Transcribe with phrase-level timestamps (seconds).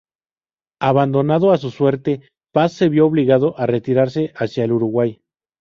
[0.79, 5.21] Abandonado a su suerte, Paz se vio obligado a retirarse hacia el Uruguay.